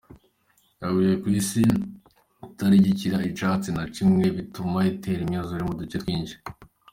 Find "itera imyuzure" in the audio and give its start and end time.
4.91-5.63